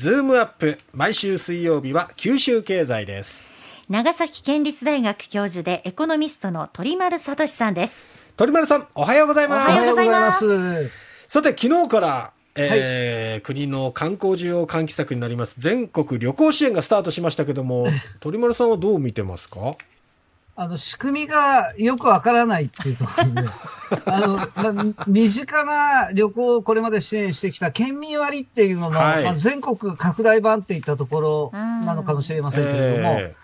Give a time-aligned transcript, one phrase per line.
[0.00, 3.50] ズームアップ毎週水曜日は九州経済です。
[3.90, 8.08] 長崎県立大学教授でエコノミストの鳥丸聡さんです。
[8.38, 9.68] 鳥丸さんおはようございます。
[9.68, 10.90] おはようございます。
[11.28, 17.86] さて昨日からえー、はい、国の観光需要喚起策になります全国旅行支援がスタートしましたけども
[18.20, 19.76] 鳥丸さんはどう見てますか？
[20.60, 23.48] あの、仕組みがよくわからないっていうところで、
[24.04, 33.34] あの、ま身近な旅行をこれまで支援してきた県民割っていうのの、はい、まあ、全国拡大版っていったところなのかもしれませんけれども、え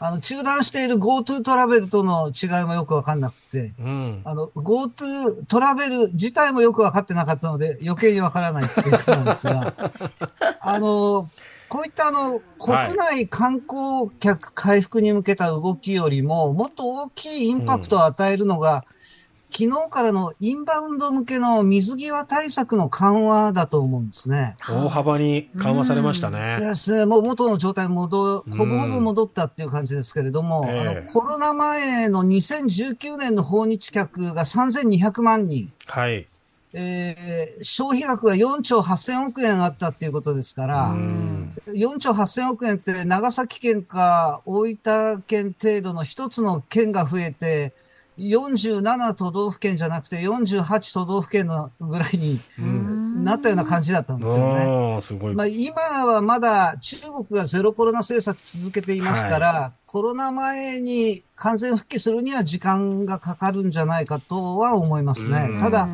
[0.00, 9.74] ー、あの、中断している GoTo トラベルとの違いもよくわかんなくて、うん、あの、GoTo トラベル自体もよくわかってなかったので、余計にわからないっていうことなんですが、
[10.60, 11.30] あの、
[11.74, 18.84] こういったあの、国内観光客回復に向けた動きよりも、もっと大きいインパクトを与えるのが、
[19.50, 24.54] 昨日からのインバウンド向けの水際対策の緩和だと思うんですね。
[24.68, 26.58] 大幅に緩和されましたね。
[26.60, 27.06] ですね。
[27.06, 35.72] もう元の状態戻、ほぼほぼ戻ったっていう感じですけれども、えー、あのコロナ前の2019年の訪日客が3200万人。
[35.86, 36.28] はい。
[36.76, 40.94] えー、消費額が4兆8000億円あったっていうことですから、
[41.66, 47.72] 4兆8000億円って長崎県か大分県程度の一つの県が増えて、
[48.18, 52.40] 47都道府県じゃなくて48都道府県のぐらいに
[53.24, 55.34] なったような感じだったんですよね。
[55.34, 65.58] まあ、今はまだ中国がゼロコロナ政策続けていますから、はい、コロナ前に完全復帰するには時間がかかるんじゃないかとは思いますね。
[65.58, 65.88] ただ、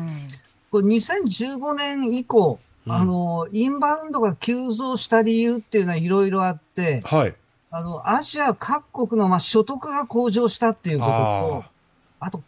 [0.71, 7.35] これ2015年以降、うん、あの、インバウンドが急増した理由っていうのはいろいろあって、はい。
[7.69, 11.63] あの、アジア各国の、まあ、所得が向上したっていうことと、
[12.19, 12.41] あと、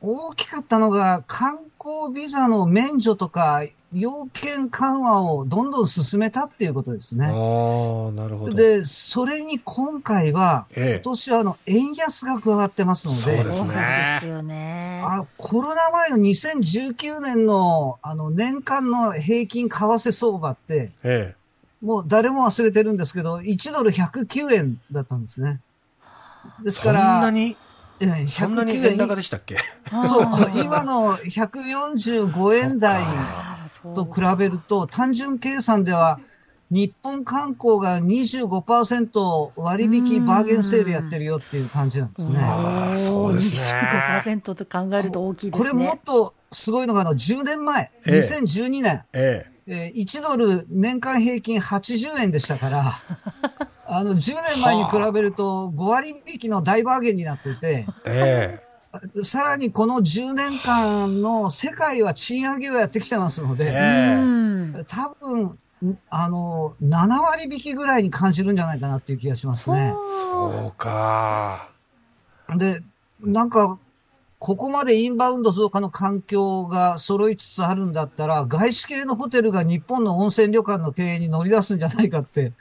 [0.00, 3.62] 大きかったのが、観光ビザの免除とか、
[3.92, 7.26] 要件緩和をどんどん進めたっていうことですね。
[7.26, 7.32] ああ、
[8.12, 8.54] なるほど。
[8.54, 13.20] で、それに今回は、ええ、今年はあの、円安が加わってますので。
[13.20, 13.74] そうですね。
[14.20, 15.02] ですよね。
[15.04, 25.60] あ、コロナ前の2019年の、あの、年間の平均為替相場って、ええ、もう誰も忘れてるんですけど、1ドル109円だったんですね。
[26.62, 27.56] ですから、そんなに
[28.28, 29.58] そんなに円高でしたっけ？
[30.08, 30.26] そう、
[30.62, 33.02] 今の145円台
[33.82, 36.20] と比べると、単純計算では、
[36.70, 42.38] 日本観光が25%割引バーゲンセールやってるよっていう感じなんですね。
[42.96, 43.60] そうですね。
[44.24, 45.70] 25%と考えると大きいですね。
[45.70, 52.92] これもっとすごいのが、あの、10年前、ええ、2012年、えええー、1ドル年間平均80円でしたから、
[53.86, 58.69] あの、10年前に比べると5割引きの大バーゲンになってて、ええ、
[59.24, 64.18] さらにこの10年間の世界は賃上げをやってきてますので、え
[64.80, 65.58] え、多分、
[66.10, 69.94] あの、7割引きぐらいに感じるんじゃないかなっていう気がしますね。
[70.32, 71.70] そうか。
[72.56, 72.82] で、
[73.20, 73.78] なんか、
[74.40, 82.54] ここまでインバウンド増加の環境が揃いつつあるんだったら、外資系のホテルが日本の温泉旅館の経営に乗り出すんじゃないかって、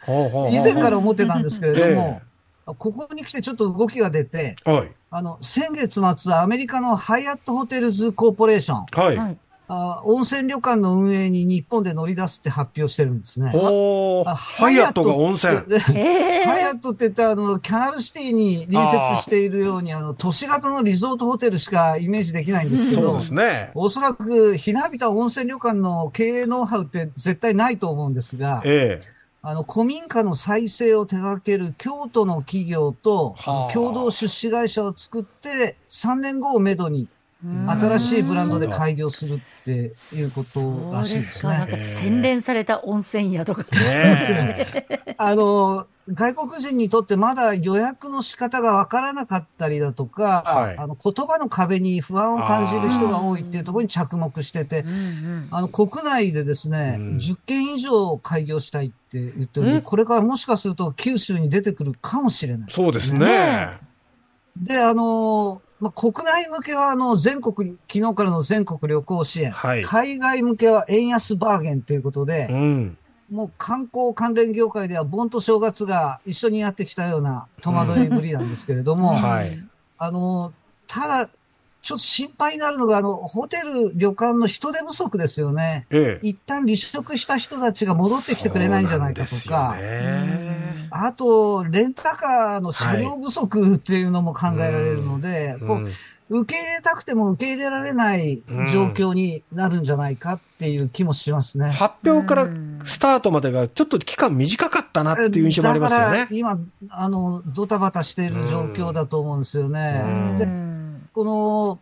[0.51, 2.22] 以前から思ってたんですけれども、
[2.78, 4.56] ここに来てちょっと動きが出て、
[5.12, 9.38] あの、先月末、アメリカのハイアットホテルズコーポレーション、はい、
[9.72, 13.50] あ温泉旅館の運営に日本で乗り出すって発表してるんですね。
[13.50, 15.58] ハイアットが温泉。
[15.58, 23.72] ハイアットって 言ったら、あの、キャナルシティに隣接しているように、あの、都市型のリゾートホテルしかイメージできないんですけど、そうですね。
[23.75, 33.36] おそらく、ひなびた温泉旅館の経営ノウハウって絶対ないと思うんですが、ええあの、古民家の再生を手掛ける京都の企業と、
[33.74, 37.08] 共同出資会社を作って、3年後をめどに
[37.42, 39.82] 新しいブランドで開業するってい
[40.24, 41.54] うことらしいですね。
[41.54, 44.86] なんか洗練された温泉宿が、ね、
[45.18, 54.86] あの、外国人にとってまだ予約の仕方がわからなかったりだとか、はい、あの言葉の壁に不安を感じる人が多いっていうところに着目してて、
[55.52, 63.78] あの国内でですね、うん、10件以上開業したいって言ってるこれからもしかすると九州に出てくるかもしれない、ね、そうですね。
[64.58, 72.97] で、あのまあ、国内向けはあの全国、昨日からの全国旅行支援、はい、海外向けは円安バーゲンということで、うん、
[73.31, 79.16] もう観光関連業界では盆と正月が一緒にやってきたような戸惑いぶりなんですけれども、うん。
[79.22, 79.59] はい、
[79.97, 80.53] あの、
[80.87, 81.29] ただ、
[81.81, 85.85] ちょっと心配になるのが、あの、ホテル、旅館の人手不足ですよね。
[85.91, 89.78] ええ、一旦離職した人たちが戻ってきてくれないんじゃないかとか、
[90.90, 95.87] あと、レンタカーの車両不足っていうのも考えられるので、こう
[96.29, 101.70] 受け入れたくても受け入れられない状況になるんじゃないかっていう気もしますね。
[101.70, 102.47] 発表から
[102.84, 106.28] スタートまでがちょっと期間短かったなっていう印象もありますよね。
[106.29, 106.59] 今、
[106.90, 110.35] あの、ドタバタしている状況だと思うんですよね。
[110.37, 110.47] で、
[111.14, 111.79] この、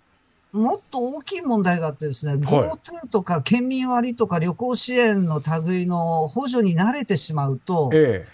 [0.57, 8.27] もっと大きい問題があってですね、GoTo とか県民割とか旅行支援の類の補助に慣れてしまうと、ええ、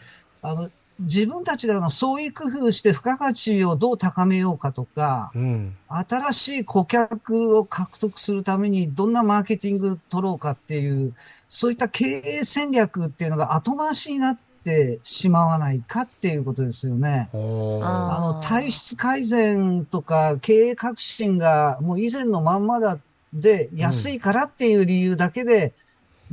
[0.43, 0.69] あの
[0.99, 11.13] 自分たちが創意工夫して付加価値をどう高めようかとか、うん、新しい顧客を獲得するためにどんなマーケティング取ろうかっていう、
[11.49, 17.29] そういった経営戦略っていうのが後回しになってしまわないかっていうことですよね。
[17.33, 22.99] あの、体質改善とか経営革新がもう以前のまんまだ
[23.33, 25.73] で安いからっていう理由だけで、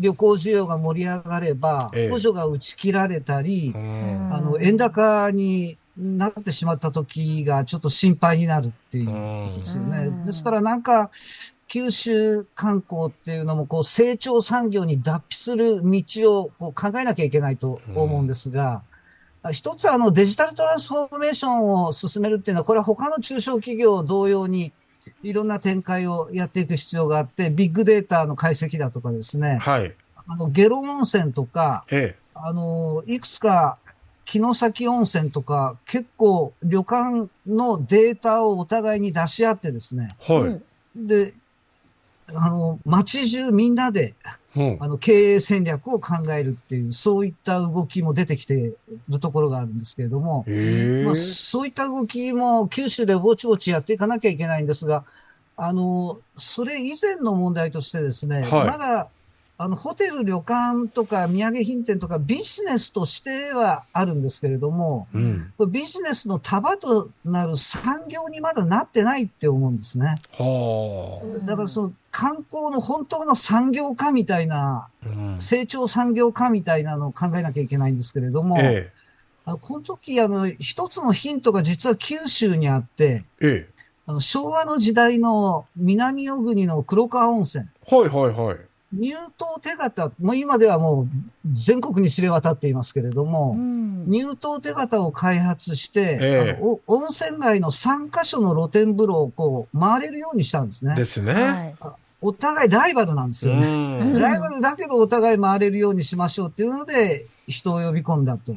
[0.01, 3.79] 旅行需要が盛り上がれば、補助が打ち切られたり、あ
[4.41, 9.13] の、円高になってしまった時がちょっと心配になるっていうこ
[9.55, 10.25] とですよね。
[10.25, 10.83] ですからなん。
[10.83, 11.11] か、
[11.69, 16.03] 九州観光っていうのも、こう、成長産業に脱皮する道
[16.41, 18.83] をこう考えなきゃいけないと思うんですが、
[19.53, 24.73] 一つあのデジタルトランスフォーメーションを進めるっていうのは、これは他の中小企業同様に、
[25.23, 29.95] いろんな展開をやっていく必要があって、ビッグデータの解析だとかですね、はい、
[30.27, 33.79] あの下呂温泉とか、ええ、あのいくつか
[34.31, 40.61] 城崎温泉とか、結構旅館のデータをお互いに出し合ってですね、は
[40.95, 41.35] い、で、
[42.29, 44.33] あの、街中みんなで、うん、
[44.81, 48.75] あの、経営戦略を考えるっていう、そういった動きも出てきてい
[49.09, 50.45] るところがあるんですけれども、
[51.05, 55.05] まあ、そういった動きも九州でぼちぼちやっていかなきゃいけないんですが、
[55.57, 59.09] あの、それ以前の問題としてですね、はい、まだ
[59.63, 70.23] あの、ホテル、旅館とか土産品店とかビジネスとしてはあるんですけれども、うん、ビジネスの束となる産業にまだなってないって思うんですね。
[70.39, 78.93] はだからその観光の本当の産業化みたいな、うん、成長産業化みたいなのを考えなきゃいけないんですけれども、ええ、
[79.45, 83.69] あこの時、あの、一つのヒントが実は九州にあって、ええ、
[84.07, 87.67] あの昭和の時代の南小国の黒川温泉。
[87.87, 88.70] はいはいはい。
[88.93, 89.17] 入湯
[89.61, 91.09] 手形、もう今ではもう
[91.53, 100.97] 全国に知れ渡っていますけれども、うん、入湯手形を開発して、えー、温泉街の3カ所の露天風呂をこう回れるようにしたんですね。
[100.97, 101.77] ですね。
[102.23, 104.19] お互いライバルなんですよね。
[104.19, 108.55] ライバルだけどお互い回れるようにしましょうっていうので、人を呼び込んだと。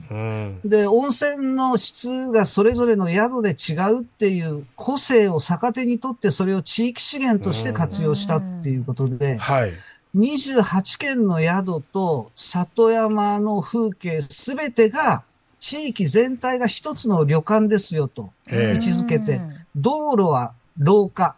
[0.68, 9.74] で、温泉の質がそれぞれの宿で違うっていう個性を逆手にとってそれを地域資源として活用したっていうことで、はい。
[10.16, 15.24] 28軒の宿と里山の風景すべてが
[15.60, 19.42] 地域全体が一つの旅館ですよと位置づけて、
[19.76, 21.36] 道路は廊下、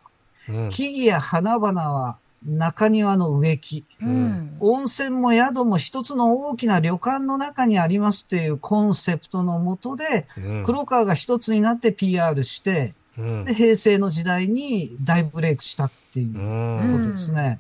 [0.72, 17.60] 木々や花々は中庭の植木、うん、温泉も宿も一つの大きな旅館の中にありますっていうコンセプトのもとで、うん、黒川が一つになって PR して、うん、で平成の時代に大ブレイクしたっていうことですね。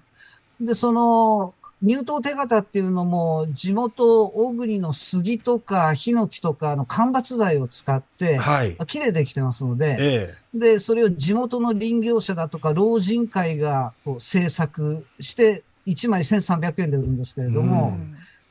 [0.59, 8.77] で、その、入湯手形っていうのも、地元、大国の杉とかヒノキとかの間伐材を使って、はい。
[8.87, 17.97] 木でできてますので、ええ、で、それを地元の林業者だとか、老人会がこう制作して、1枚1300円で売るんですけれども、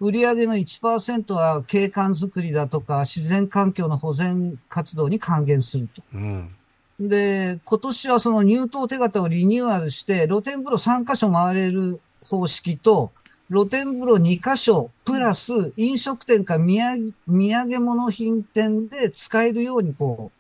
[0.01, 6.03] 売上の1%は景観づくりだとか、自然環境の保全活動に還元すると。
[6.15, 6.55] うん
[7.01, 13.13] で、今年はその入湯手形をリニューアルして、露天風呂3カ所回れる方式と、
[13.51, 20.31] 露天風呂2カ所、プラス飲食店か土産土産物品店で使えるようにこ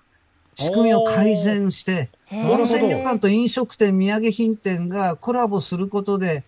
[0.57, 6.45] う、仕組みを改善して、温泉旅館と飲食店、土産品店がコラボすることで、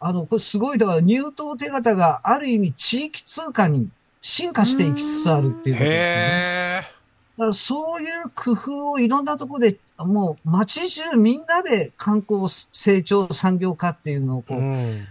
[0.00, 3.88] あの、これすごい、だから入湯手形がある意味地域通貨に
[4.22, 6.97] 進化していきつつあるっていうことですね。
[7.52, 15.06] そういう工夫をいろんなところで、もう街中みんなで観光成長産業化っていうのをこう、うん。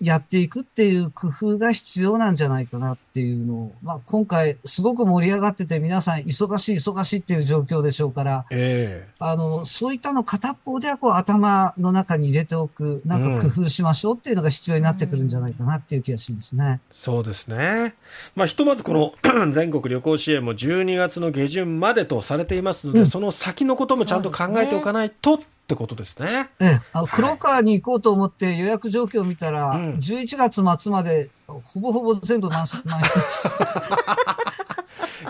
[0.00, 16.64] やっていくっていう工夫が必要なんじゃないかなっていうのを、まあ、今回すごく盛り上がってて皆さん忙しい忙しいっていう状況でしょうから、えー、あの、そういったの片っぽではこう頭の中に入れておく、なんか工夫しましょうっていうのが必要になってくるんじゃないかなっていう気がしますね。
[16.90, 17.94] うん、そうですね。
[18.34, 19.14] まあ、ひとまずこの
[19.52, 26.50] 全国旅行支援も12月の下旬までとされていますので、うん、その先のこともちゃんと考えておかないと、ってことですね。
[26.60, 33.18] ええ、あの黒川に行こうと思って予約状況を見たら、はい、11月末までほぼほぼ全部満満室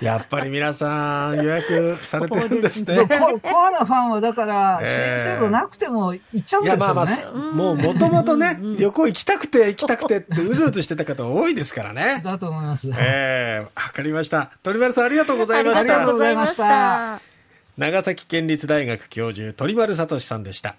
[0.05, 2.95] やっぱり皆さん予約されてるんですね。
[2.95, 6.77] そうココアなファンはだから、支援制度なくても行っちゃうんですよね。
[6.77, 12.21] まあまあ、もうもともとね、旅行行きたくて行きたくてってうずうずしてた方多いですからね。
[12.25, 12.91] だと思います。
[12.99, 14.51] ええわかりました。
[14.65, 15.39] 鳥丸さんありがとう。
[15.39, 17.34] ございましたありがとうございました
[17.77, 20.73] 長崎県立大学教授鳥丸聡さんでした。